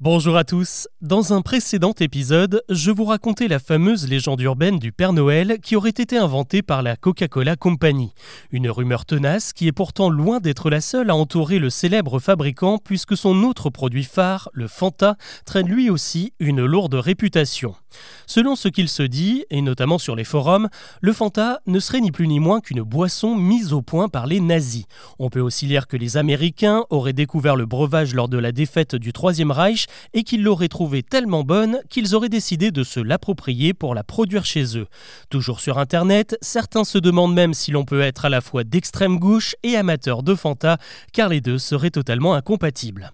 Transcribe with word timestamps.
Bonjour 0.00 0.36
à 0.36 0.42
tous. 0.42 0.88
Dans 1.02 1.34
un 1.34 1.40
précédent 1.40 1.94
épisode, 2.00 2.64
je 2.68 2.90
vous 2.90 3.04
racontais 3.04 3.46
la 3.46 3.60
fameuse 3.60 4.08
légende 4.08 4.40
urbaine 4.40 4.80
du 4.80 4.90
Père 4.90 5.12
Noël 5.12 5.58
qui 5.62 5.76
aurait 5.76 5.90
été 5.90 6.18
inventée 6.18 6.62
par 6.62 6.82
la 6.82 6.96
Coca-Cola 6.96 7.54
Company. 7.54 8.12
Une 8.50 8.68
rumeur 8.68 9.06
tenace 9.06 9.52
qui 9.52 9.68
est 9.68 9.72
pourtant 9.72 10.10
loin 10.10 10.40
d'être 10.40 10.68
la 10.68 10.80
seule 10.80 11.10
à 11.10 11.14
entourer 11.14 11.60
le 11.60 11.70
célèbre 11.70 12.18
fabricant 12.18 12.78
puisque 12.78 13.16
son 13.16 13.44
autre 13.44 13.70
produit 13.70 14.02
phare, 14.02 14.50
le 14.52 14.66
Fanta, 14.66 15.14
traîne 15.46 15.68
lui 15.68 15.90
aussi 15.90 16.32
une 16.40 16.64
lourde 16.64 16.94
réputation. 16.94 17.76
Selon 18.26 18.56
ce 18.56 18.68
qu'il 18.68 18.88
se 18.88 19.02
dit, 19.02 19.44
et 19.50 19.62
notamment 19.62 19.98
sur 19.98 20.16
les 20.16 20.24
forums, 20.24 20.68
le 21.00 21.12
Fanta 21.12 21.60
ne 21.66 21.78
serait 21.78 22.00
ni 22.00 22.10
plus 22.10 22.26
ni 22.26 22.40
moins 22.40 22.60
qu'une 22.60 22.82
boisson 22.82 23.36
mise 23.36 23.72
au 23.72 23.82
point 23.82 24.08
par 24.08 24.26
les 24.26 24.40
nazis. 24.40 24.84
On 25.18 25.30
peut 25.30 25.40
aussi 25.40 25.66
lire 25.66 25.86
que 25.86 25.96
les 25.96 26.16
Américains 26.16 26.84
auraient 26.90 27.12
découvert 27.12 27.56
le 27.56 27.66
breuvage 27.66 28.14
lors 28.14 28.28
de 28.28 28.38
la 28.38 28.52
défaite 28.52 28.94
du 28.94 29.12
Troisième 29.12 29.50
Reich 29.50 29.86
et 30.12 30.22
qu'ils 30.22 30.42
l'auraient 30.42 30.68
trouvée 30.68 31.02
tellement 31.02 31.42
bonne 31.42 31.80
qu'ils 31.90 32.14
auraient 32.14 32.28
décidé 32.28 32.70
de 32.70 32.82
se 32.82 33.00
l'approprier 33.00 33.74
pour 33.74 33.94
la 33.94 34.04
produire 34.04 34.44
chez 34.44 34.78
eux. 34.78 34.86
Toujours 35.30 35.60
sur 35.60 35.78
Internet, 35.78 36.36
certains 36.40 36.84
se 36.84 36.98
demandent 36.98 37.34
même 37.34 37.54
si 37.54 37.70
l'on 37.70 37.84
peut 37.84 38.00
être 38.00 38.24
à 38.24 38.28
la 38.28 38.40
fois 38.40 38.64
d'extrême 38.64 39.18
gauche 39.18 39.54
et 39.62 39.76
amateur 39.76 40.22
de 40.22 40.34
Fanta, 40.34 40.78
car 41.12 41.28
les 41.28 41.40
deux 41.40 41.58
seraient 41.58 41.90
totalement 41.90 42.34
incompatibles. 42.34 43.12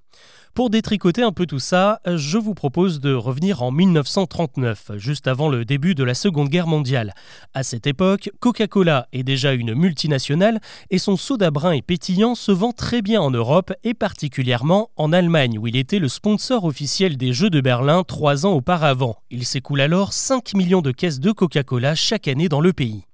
Pour 0.53 0.69
détricoter 0.69 1.23
un 1.23 1.31
peu 1.31 1.47
tout 1.47 1.61
ça, 1.61 2.01
je 2.05 2.37
vous 2.37 2.55
propose 2.55 2.99
de 2.99 3.15
revenir 3.15 3.63
en 3.63 3.71
1939, 3.71 4.93
juste 4.97 5.29
avant 5.29 5.49
le 5.49 5.65
début 5.65 5.95
de 5.95 6.03
la 6.03 6.13
Seconde 6.13 6.49
Guerre 6.49 6.67
mondiale. 6.67 7.15
À 7.55 7.63
cette 7.63 7.87
époque, 7.87 8.31
Coca-Cola 8.41 9.07
est 9.13 9.23
déjà 9.23 9.53
une 9.53 9.75
multinationale 9.75 10.61
et 10.91 10.99
son 10.99 11.17
soda 11.17 11.53
brun 11.53 11.71
et 11.71 11.83
pétillant 11.83 12.35
se 12.35 12.51
vend 12.51 12.73
très 12.73 13.01
bien 13.01 13.21
en 13.21 13.31
Europe 13.31 13.73
et 13.85 13.95
particulièrement 13.95 14.91
en 14.97 15.13
Allemagne 15.13 15.57
où 15.57 15.69
il 15.69 15.77
était 15.77 16.01
le 16.01 16.09
sponsor 16.09 16.65
officiel 16.65 17.17
des 17.17 17.33
Jeux 17.33 17.51
de 17.51 17.61
Berlin 17.61 18.03
trois 18.03 18.45
ans 18.45 18.53
auparavant. 18.53 19.19
Il 19.31 19.47
s'écoule 19.47 19.81
alors 19.81 20.13
5 20.13 20.55
millions 20.55 20.83
de 20.83 20.91
caisses 20.91 21.21
de 21.21 21.31
Coca-Cola 21.31 21.95
chaque 21.95 22.27
année 22.27 22.49
dans 22.49 22.61
le 22.61 22.73
pays. 22.73 23.05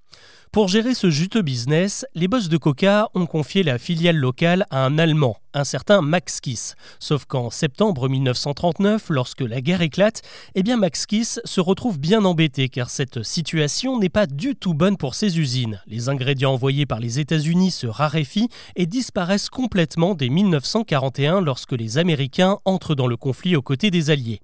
Pour 0.52 0.68
gérer 0.68 0.94
ce 0.94 1.10
juteux 1.10 1.42
business, 1.42 2.06
les 2.14 2.28
boss 2.28 2.48
de 2.48 2.56
Coca 2.56 3.08
ont 3.12 3.26
confié 3.26 3.62
la 3.62 3.76
filiale 3.76 4.16
locale 4.16 4.64
à 4.70 4.86
un 4.86 4.96
Allemand, 4.96 5.36
un 5.56 5.64
certain 5.64 6.02
Max 6.02 6.40
Kiss. 6.40 6.74
Sauf 7.00 7.24
qu'en 7.24 7.50
septembre 7.50 8.08
1939, 8.08 9.06
lorsque 9.08 9.40
la 9.40 9.60
guerre 9.60 9.80
éclate, 9.80 10.22
eh 10.54 10.62
bien 10.62 10.76
Max 10.76 11.06
Kiss 11.06 11.40
se 11.44 11.60
retrouve 11.60 11.98
bien 11.98 12.24
embêté 12.24 12.68
car 12.68 12.90
cette 12.90 13.22
situation 13.22 13.98
n'est 13.98 14.10
pas 14.10 14.26
du 14.26 14.54
tout 14.54 14.74
bonne 14.74 14.98
pour 14.98 15.14
ses 15.14 15.38
usines. 15.38 15.80
Les 15.86 16.08
ingrédients 16.10 16.52
envoyés 16.52 16.84
par 16.84 17.00
les 17.00 17.20
États-Unis 17.20 17.70
se 17.70 17.86
raréfient 17.86 18.50
et 18.76 18.86
disparaissent 18.86 19.48
complètement 19.48 20.14
dès 20.14 20.28
1941 20.28 21.40
lorsque 21.40 21.72
les 21.72 21.96
Américains 21.96 22.58
entrent 22.66 22.94
dans 22.94 23.06
le 23.06 23.16
conflit 23.16 23.56
aux 23.56 23.62
côtés 23.62 23.90
des 23.90 24.10
Alliés. 24.10 24.40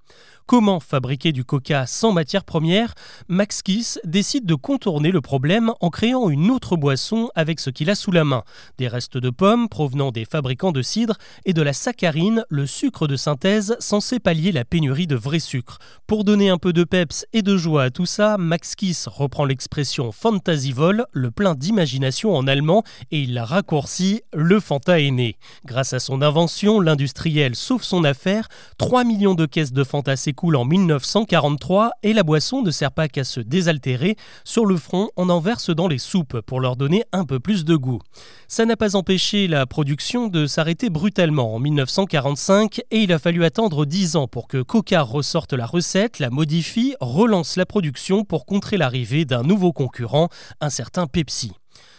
Comment 0.46 0.80
fabriquer 0.80 1.32
du 1.32 1.44
coca 1.44 1.86
sans 1.86 2.12
matière 2.12 2.44
première? 2.44 2.94
Max 3.28 3.62
Kiss 3.62 4.00
décide 4.04 4.44
de 4.44 4.54
contourner 4.54 5.10
le 5.10 5.20
problème 5.20 5.72
en 5.80 5.88
créant 5.88 6.28
une 6.30 6.50
autre 6.50 6.76
boisson 6.76 7.30
avec 7.34 7.60
ce 7.60 7.70
qu'il 7.70 7.88
a 7.90 7.94
sous 7.94 8.10
la 8.10 8.24
main. 8.24 8.42
Des 8.76 8.88
restes 8.88 9.16
de 9.16 9.30
pommes 9.30 9.68
provenant 9.68 10.10
des 10.10 10.24
fabricants 10.24 10.72
de 10.72 10.82
cidre 10.82 11.01
et 11.44 11.52
de 11.52 11.62
la 11.62 11.72
saccharine, 11.72 12.44
le 12.48 12.66
sucre 12.66 13.06
de 13.06 13.16
synthèse 13.16 13.76
censé 13.78 14.18
pallier 14.18 14.52
la 14.52 14.64
pénurie 14.64 15.06
de 15.06 15.16
vrai 15.16 15.38
sucre. 15.38 15.78
Pour 16.06 16.24
donner 16.24 16.48
un 16.48 16.58
peu 16.58 16.72
de 16.72 16.84
peps 16.84 17.26
et 17.32 17.42
de 17.42 17.56
joie 17.56 17.84
à 17.84 17.90
tout 17.90 18.06
ça, 18.06 18.36
Max 18.38 18.74
Kiss 18.74 19.08
reprend 19.08 19.44
l'expression 19.44 20.12
Fantasivol, 20.12 21.06
le 21.12 21.30
plein 21.30 21.54
d'imagination 21.54 22.34
en 22.34 22.46
allemand, 22.46 22.84
et 23.10 23.20
il 23.20 23.34
la 23.34 23.44
raccourcit, 23.44 24.22
le 24.32 24.60
Fanta 24.60 25.00
est 25.00 25.10
né. 25.10 25.36
Grâce 25.64 25.92
à 25.92 26.00
son 26.00 26.22
invention, 26.22 26.80
l'industriel 26.80 27.54
sauve 27.54 27.82
son 27.82 28.04
affaire, 28.04 28.48
3 28.78 29.04
millions 29.04 29.34
de 29.34 29.46
caisses 29.46 29.72
de 29.72 29.84
Fanta 29.84 30.16
s'écoulent 30.16 30.56
en 30.56 30.64
1943 30.64 31.90
et 32.02 32.12
la 32.12 32.22
boisson 32.22 32.62
ne 32.62 32.70
sert 32.70 32.92
pas 32.92 33.08
qu'à 33.08 33.24
se 33.24 33.40
désaltérer. 33.40 34.16
Sur 34.44 34.66
le 34.66 34.76
front, 34.76 35.10
on 35.16 35.28
en 35.28 35.40
verse 35.40 35.70
dans 35.70 35.88
les 35.88 35.98
soupes 35.98 36.40
pour 36.40 36.60
leur 36.60 36.76
donner 36.76 37.04
un 37.12 37.24
peu 37.24 37.40
plus 37.40 37.64
de 37.64 37.76
goût. 37.76 38.00
Ça 38.48 38.64
n'a 38.64 38.76
pas 38.76 38.96
empêché 38.96 39.48
la 39.48 39.66
production 39.66 40.28
de 40.28 40.46
s'arrêter 40.46 40.81
brutalement 40.90 41.54
en 41.54 41.58
1945 41.58 42.80
et 42.90 43.02
il 43.02 43.12
a 43.12 43.18
fallu 43.18 43.44
attendre 43.44 43.84
10 43.84 44.16
ans 44.16 44.28
pour 44.28 44.48
que 44.48 44.62
Coca 44.62 45.02
ressorte 45.02 45.52
la 45.52 45.66
recette, 45.66 46.18
la 46.18 46.30
modifie, 46.30 46.94
relance 47.00 47.56
la 47.56 47.66
production 47.66 48.24
pour 48.24 48.46
contrer 48.46 48.76
l'arrivée 48.76 49.24
d'un 49.24 49.42
nouveau 49.42 49.72
concurrent, 49.72 50.28
un 50.60 50.70
certain 50.70 51.06
Pepsi. 51.06 51.52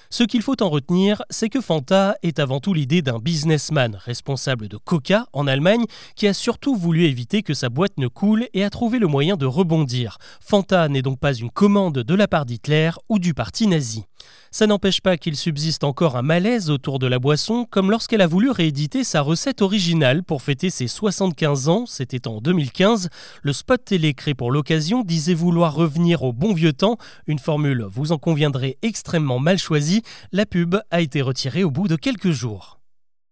Ce 0.09 0.23
qu'il 0.23 0.43
faut 0.43 0.61
en 0.61 0.69
retenir, 0.69 1.23
c'est 1.31 1.49
que 1.49 1.59
Fanta 1.59 2.15
est 2.21 2.37
avant 2.37 2.59
tout 2.59 2.75
l'idée 2.75 3.01
d'un 3.01 3.17
businessman 3.17 3.97
responsable 4.05 4.67
de 4.67 4.77
Coca 4.77 5.25
en 5.33 5.47
Allemagne 5.47 5.85
qui 6.15 6.27
a 6.27 6.35
surtout 6.35 6.75
voulu 6.75 7.05
éviter 7.05 7.41
que 7.41 7.55
sa 7.55 7.69
boîte 7.69 7.97
ne 7.97 8.07
coule 8.07 8.47
et 8.53 8.63
a 8.63 8.69
trouvé 8.69 8.99
le 8.99 9.07
moyen 9.07 9.37
de 9.37 9.47
rebondir. 9.47 10.19
Fanta 10.39 10.87
n'est 10.87 11.01
donc 11.01 11.19
pas 11.19 11.33
une 11.33 11.49
commande 11.49 11.97
de 11.97 12.13
la 12.13 12.27
part 12.27 12.45
d'Hitler 12.45 12.91
ou 13.09 13.17
du 13.17 13.33
parti 13.33 13.65
nazi. 13.65 14.05
Ça 14.51 14.67
n'empêche 14.67 15.01
pas 15.01 15.17
qu'il 15.17 15.35
subsiste 15.35 15.83
encore 15.83 16.15
un 16.15 16.21
malaise 16.21 16.69
autour 16.69 16.99
de 16.99 17.07
la 17.07 17.17
boisson, 17.17 17.65
comme 17.69 17.89
lorsqu'elle 17.89 18.21
a 18.21 18.27
voulu 18.27 18.51
rééditer 18.51 19.03
sa 19.03 19.21
recette 19.21 19.63
originale 19.63 20.21
pour 20.21 20.43
fêter 20.43 20.69
ses 20.69 20.87
75 20.87 21.69
ans, 21.69 21.85
c'était 21.87 22.27
en 22.27 22.39
2015. 22.39 23.09
Le 23.41 23.53
spot 23.53 23.83
télé 23.83 24.13
créé 24.13 24.35
pour 24.35 24.51
l'occasion 24.51 25.01
disait 25.01 25.33
vouloir 25.33 25.73
revenir 25.73 26.21
au 26.21 26.33
bon 26.33 26.53
vieux 26.53 26.73
temps, 26.73 26.97
une 27.25 27.39
formule, 27.39 27.87
vous 27.89 28.11
en 28.11 28.19
conviendrez, 28.19 28.77
extrêmement 28.83 29.39
mal 29.39 29.57
choisie. 29.57 30.03
La 30.31 30.45
pub 30.45 30.75
a 30.91 31.01
été 31.01 31.23
retirée 31.23 31.63
au 31.63 31.71
bout 31.71 31.87
de 31.87 31.95
quelques 31.95 32.31
jours. 32.31 32.82